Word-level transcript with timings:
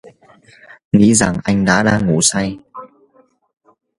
Nghĩ 0.91 1.13
rằng 1.13 1.37
anh 1.43 1.65
đã 1.65 1.83
đang 1.83 2.07
ngủ 2.07 2.19
say 2.21 2.57